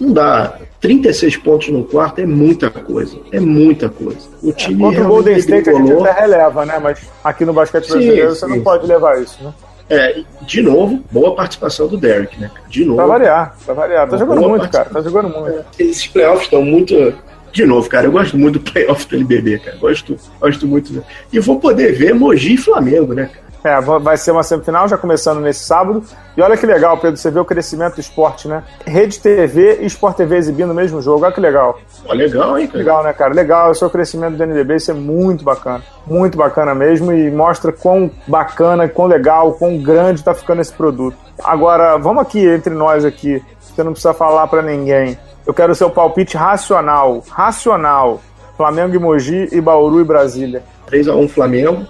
[0.00, 0.58] não dá.
[0.80, 3.16] 36 pontos no quarto é muita coisa.
[3.30, 4.28] É muita coisa.
[4.42, 6.78] O é, time é, contra o Golden State a gente até releva, né?
[6.78, 8.56] Mas aqui no basquete brasileiro sim, você sim.
[8.56, 9.52] não pode levar isso, né?
[9.88, 12.50] É, de novo, boa participação do Derek, né?
[12.68, 12.96] De novo.
[12.96, 14.08] Pra variar, pra variar.
[14.08, 14.88] Tá jogando muito, cara.
[14.88, 15.58] Tá jogando muito.
[15.58, 17.14] É, esses playoffs estão muito.
[17.52, 19.76] De novo, cara, eu gosto muito do playoff do NBB, cara.
[19.76, 21.04] Gosto, gosto muito.
[21.30, 23.51] E vou poder ver Mogi e Flamengo, né, cara?
[23.64, 26.02] É, vai ser uma semifinal já começando nesse sábado.
[26.36, 28.64] E olha que legal, Pedro, você vê o crescimento do esporte, né?
[28.84, 31.24] Rede TV e Sport TV exibindo o mesmo jogo.
[31.24, 31.78] Olha que legal.
[32.08, 32.78] Legal, hein, cara?
[32.78, 33.34] Legal, né, cara?
[33.34, 33.72] Legal.
[33.72, 35.82] Esse é o crescimento do NBB, isso é muito bacana.
[36.06, 41.16] Muito bacana mesmo e mostra quão bacana, quão legal, quão grande tá ficando esse produto.
[41.44, 43.42] Agora, vamos aqui entre nós aqui.
[43.60, 45.16] Você não precisa falar para ninguém.
[45.46, 47.22] Eu quero o seu palpite racional.
[47.30, 48.20] Racional.
[48.56, 50.62] Flamengo e Mogi e Bauru e Brasília.
[50.90, 51.86] 3x1 Flamengo,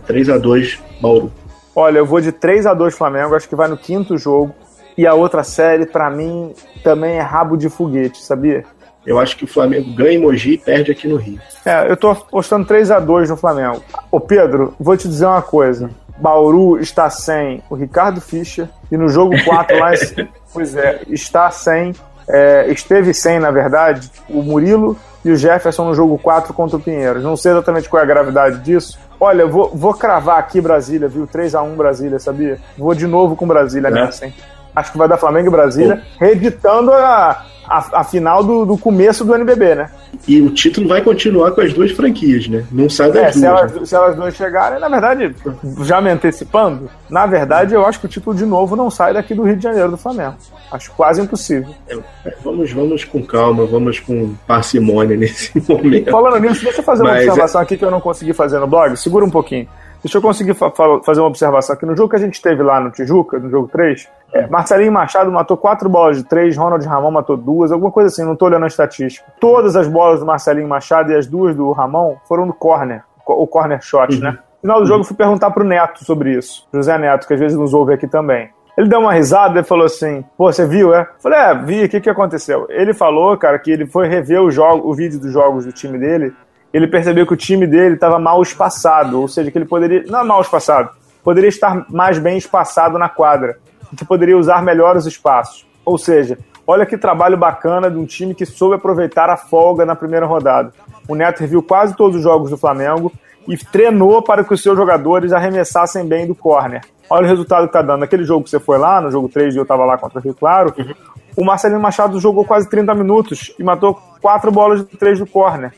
[0.00, 1.32] 3x2 Bauru.
[1.74, 4.54] Olha, eu vou de 3 a 2 Flamengo, acho que vai no quinto jogo.
[4.96, 6.52] E a outra série, para mim,
[6.84, 8.64] também é rabo de foguete, sabia?
[9.06, 11.40] Eu acho que o Flamengo ganha em Mogi e perde aqui no Rio.
[11.64, 13.82] É, eu tô apostando 3 a 2 no Flamengo.
[14.10, 15.90] Ô Pedro, vou te dizer uma coisa.
[16.18, 19.90] Bauru está sem o Ricardo Fischer e no jogo 4 lá,
[20.52, 21.92] pois é, está sem,
[22.28, 26.80] é, esteve sem, na verdade, o Murilo e o Jefferson no jogo 4 contra o
[26.80, 27.22] Pinheiros.
[27.22, 28.98] Não sei exatamente qual é a gravidade disso.
[29.20, 31.26] Olha, vou, vou cravar aqui Brasília, viu?
[31.26, 32.58] 3 a 1 Brasília, sabia?
[32.76, 33.90] Vou de novo com Brasília é.
[33.90, 34.34] nessa, hein?
[34.74, 39.24] Acho que vai dar Flamengo e Brasília, reeditando a, a, a final do, do, começo
[39.24, 39.90] do NBB, né?
[40.28, 42.66] E o título vai continuar com as duas franquias, né?
[42.70, 43.34] Não sai das é, duas.
[43.34, 43.84] Se elas, né?
[43.86, 45.34] se elas duas chegarem, na verdade,
[45.82, 49.34] já me antecipando, na verdade eu acho que o título de novo não sai daqui
[49.34, 50.34] do Rio de Janeiro do Flamengo.
[50.70, 51.74] Acho quase impossível.
[51.88, 51.98] É,
[52.44, 56.10] vamos, vamos com calma, vamos com parcimônia nesse momento.
[56.10, 58.58] Falando nisso, deixa eu fazer uma Mas, é observação aqui que eu não consegui fazer
[58.58, 58.94] no blog.
[58.96, 59.66] Segura um pouquinho.
[60.02, 60.70] Deixa eu conseguir fa
[61.04, 61.86] fazer uma observação aqui.
[61.86, 65.30] No jogo que a gente teve lá no Tijuca, no jogo 3, é, Marcelinho Machado
[65.30, 68.64] matou quatro bolas de três, Ronald Ramon matou duas, alguma coisa assim, não estou olhando
[68.64, 69.30] a estatística.
[69.38, 73.46] Todas as bolas do Marcelinho Machado e as duas do Ramon foram no corner, o
[73.46, 74.22] corner shot, uhum.
[74.22, 74.30] né?
[74.30, 76.66] No final do jogo, eu fui perguntar pro Neto sobre isso.
[76.72, 78.50] José Neto, que às vezes nos ouve aqui também.
[78.76, 81.06] Ele deu uma risada e falou assim: Pô, você viu, é?
[81.18, 82.66] Falei: É, vi, o que, que aconteceu?
[82.70, 85.98] Ele falou, cara, que ele foi rever o, jogo, o vídeo dos jogos do time
[85.98, 86.32] dele
[86.72, 90.20] ele percebeu que o time dele estava mal espaçado, ou seja, que ele poderia, não
[90.20, 90.90] é mal espaçado,
[91.22, 93.58] poderia estar mais bem espaçado na quadra,
[93.96, 95.66] que poderia usar melhor os espaços.
[95.84, 99.94] Ou seja, olha que trabalho bacana de um time que soube aproveitar a folga na
[99.94, 100.72] primeira rodada.
[101.06, 103.12] O Neto reviu quase todos os jogos do Flamengo
[103.46, 106.80] e treinou para que os seus jogadores arremessassem bem do corner.
[107.10, 108.00] Olha o resultado que está dando.
[108.00, 110.22] Naquele jogo que você foi lá, no jogo 3 e eu estava lá contra o
[110.22, 110.94] Rio Claro, uhum.
[111.36, 115.72] o Marcelino Machado jogou quase 30 minutos e matou quatro bolas de três do corner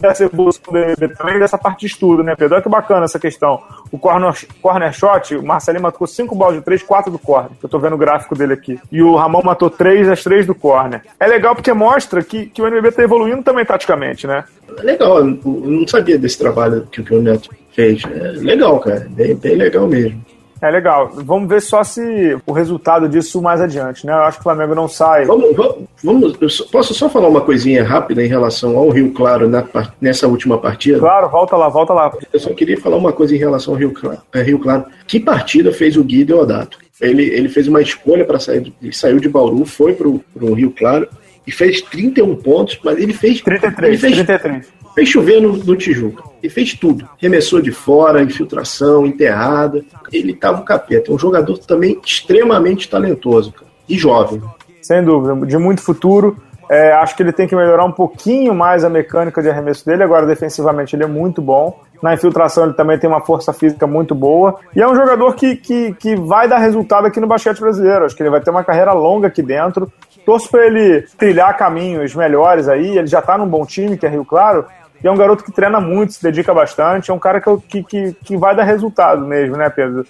[0.00, 2.54] dessa evolução dele também dessa parte de estudo, né, Pedro?
[2.54, 3.62] Olha que bacana essa questão.
[3.90, 7.50] O corner, corner shot, o Marcelinho matou 5 bolas de 3, 4 do corner.
[7.62, 8.78] Eu tô vendo o gráfico dele aqui.
[8.90, 11.02] E o Ramon matou 3 das 3 do corner.
[11.18, 14.44] É legal porque mostra que, que o NBB tá evoluindo também taticamente, né?
[14.82, 18.02] Legal, eu não sabia desse trabalho que, que o Neto fez.
[18.04, 19.06] É legal, cara.
[19.10, 20.24] Bem, bem legal mesmo.
[20.60, 21.10] É legal.
[21.12, 24.12] Vamos ver só se o resultado disso mais adiante, né?
[24.12, 25.24] Eu acho que o Flamengo não sai.
[25.26, 25.54] Vamos,
[26.02, 29.64] vamos, posso só falar uma coisinha rápida em relação ao Rio Claro na,
[30.00, 30.98] nessa última partida?
[30.98, 32.12] Claro, volta lá, volta lá.
[32.32, 34.18] Eu só queria falar uma coisa em relação ao Rio Claro.
[34.32, 34.86] É, Rio claro.
[35.06, 36.78] Que partida fez o Gui Deodato?
[37.00, 40.70] Ele, ele fez uma escolha para sair, ele saiu de Bauru, foi para o Rio
[40.70, 41.06] Claro
[41.46, 44.72] e fez 31 pontos, mas ele fez 33, ele fez, 33.
[44.94, 46.24] Fez chover no, no Tijuca.
[46.42, 47.08] Ele fez tudo.
[47.18, 49.84] Remessou de fora, infiltração, enterrada.
[50.12, 51.10] Ele tava o capeta.
[51.10, 53.66] É um jogador também extremamente talentoso cara.
[53.88, 54.42] e jovem.
[54.80, 56.36] Sem dúvida, de muito futuro.
[56.68, 60.02] É, acho que ele tem que melhorar um pouquinho mais a mecânica de arremesso dele.
[60.02, 61.80] Agora, defensivamente, ele é muito bom.
[62.02, 64.58] Na infiltração, ele também tem uma força física muito boa.
[64.74, 68.04] E é um jogador que, que, que vai dar resultado aqui no basquete brasileiro.
[68.04, 69.90] Acho que ele vai ter uma carreira longa aqui dentro.
[70.26, 72.98] Torço para ele trilhar caminhos melhores aí.
[72.98, 74.66] Ele já está num bom time, que é Rio Claro.
[75.02, 77.10] E é um garoto que treina muito, se dedica bastante.
[77.10, 80.04] É um cara que, que, que vai dar resultado mesmo, né, Pedro?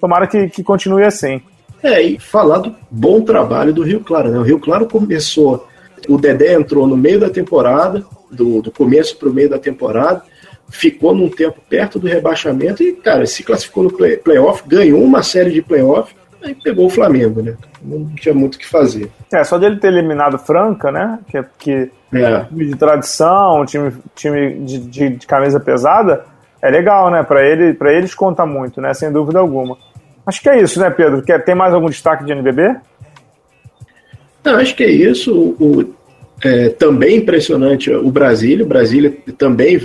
[0.00, 1.40] Tomara que, que continue assim.
[1.82, 4.38] É, e falar do bom trabalho do Rio Claro, né?
[4.38, 5.66] O Rio Claro começou
[6.08, 10.22] o Dedé entrou no meio da temporada, do, do começo para o meio da temporada,
[10.68, 15.22] ficou num tempo perto do rebaixamento e, cara, se classificou no play, playoff, ganhou uma
[15.22, 17.56] série de playoff, aí pegou o Flamengo, né?
[17.82, 19.10] Não tinha muito o que fazer.
[19.32, 21.18] É, só dele ter eliminado Franca, né?
[21.28, 22.44] Que, que é.
[22.44, 26.24] time de tradição, time, time de, de, de camisa pesada,
[26.60, 27.22] é legal, né?
[27.22, 28.92] Para ele, para eles conta muito, né?
[28.94, 29.76] Sem dúvida alguma.
[30.26, 31.22] Acho que é isso, né, Pedro?
[31.22, 32.76] Quer, tem mais algum destaque de NBB?
[34.44, 35.32] Não, acho que é isso.
[35.58, 35.94] O,
[36.44, 38.64] é, também impressionante o Brasília.
[38.64, 39.76] O Brasília também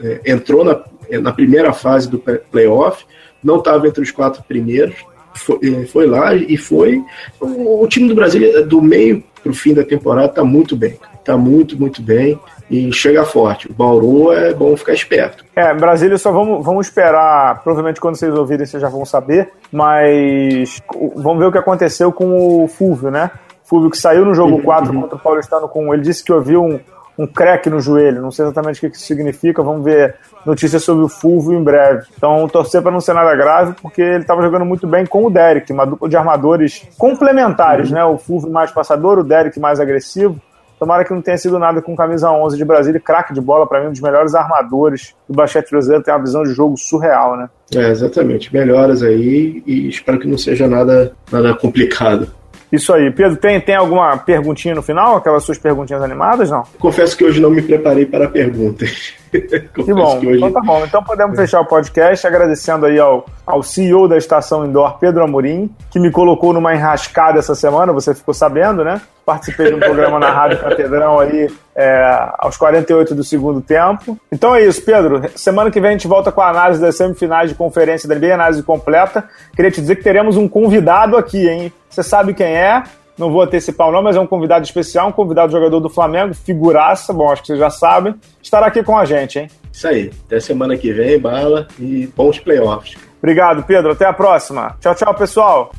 [0.00, 0.80] é, entrou na,
[1.20, 3.04] na primeira fase do playoff,
[3.42, 4.94] não estava entre os quatro primeiros,
[5.34, 7.02] foi, é, foi lá e foi.
[7.40, 10.98] O, o, time do Brasília, do meio para o fim da temporada, está muito bem.
[11.18, 12.38] Está muito, muito bem
[12.70, 13.70] e chega forte.
[13.70, 15.44] O Bauru é bom ficar esperto.
[15.54, 20.82] É, Brasília só vamos, vamos esperar, provavelmente quando vocês ouvirem vocês já vão saber, mas
[21.16, 23.30] vamos ver o que aconteceu com o Fulvio, né?
[23.62, 25.92] Fulvio que saiu no jogo 4 contra o Paulistano com.
[25.92, 26.80] Ele disse que ouviu um,
[27.18, 28.22] um crack no joelho.
[28.22, 29.62] Não sei exatamente o que isso significa.
[29.62, 32.06] Vamos ver notícias sobre o Fulvio em breve.
[32.16, 35.30] Então, torcer para não ser nada grave, porque ele estava jogando muito bem com o
[35.30, 38.04] Derek, uma dupla de armadores complementares, né?
[38.04, 40.40] O Fulvio mais passador, o Derek mais agressivo.
[40.78, 43.80] Tomara que não tenha sido nada com camisa 11 de Brasília, craque de bola, para
[43.80, 47.48] mim, um dos melhores armadores do basquete brasileiro, tem uma visão de jogo surreal, né?
[47.72, 48.52] É, exatamente.
[48.52, 52.26] Melhoras aí e espero que não seja nada, nada complicado.
[52.72, 53.10] Isso aí.
[53.10, 55.16] Pedro, tem, tem alguma perguntinha no final?
[55.16, 56.64] Aquelas suas perguntinhas animadas, não?
[56.78, 59.14] Confesso que hoje não me preparei para perguntas.
[59.74, 60.20] que bom.
[60.20, 60.38] Que hoje...
[60.38, 60.84] Então tá bom.
[60.84, 61.42] Então podemos é.
[61.42, 66.10] fechar o podcast agradecendo aí ao, ao CEO da Estação Indoor, Pedro Amorim, que me
[66.10, 69.00] colocou numa enrascada essa semana, você ficou sabendo, né?
[69.24, 74.18] Participei de um programa na Rádio Catedrão aí é, aos 48 do segundo tempo.
[74.30, 75.22] Então é isso, Pedro.
[75.36, 78.34] Semana que vem a gente volta com a análise das semifinais de conferência da NBA,
[78.34, 79.24] análise completa.
[79.54, 81.72] Queria te dizer que teremos um convidado aqui, hein?
[81.88, 82.82] Você sabe quem é?
[83.16, 86.34] Não vou antecipar o nome, mas é um convidado especial, um convidado jogador do Flamengo,
[86.34, 88.14] figuraça, bom, acho que vocês já sabem.
[88.42, 89.48] Estará aqui com a gente, hein?
[89.72, 90.10] Isso aí.
[90.26, 92.96] Até semana que vem, bala e bons playoffs.
[93.18, 93.92] Obrigado, Pedro.
[93.92, 94.76] Até a próxima.
[94.80, 95.72] Tchau, tchau, pessoal.